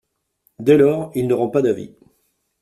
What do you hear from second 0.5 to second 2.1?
Dès lors, il ne rend pas d’avis.